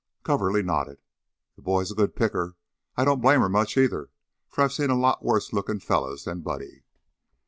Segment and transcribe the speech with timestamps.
[0.23, 0.97] Coverly nodded.
[1.55, 2.55] "The boy is a good picker.
[2.97, 4.09] I don't blame her much, either,
[4.47, 6.81] for I've seen a lot of worse looking fellows than Buddy."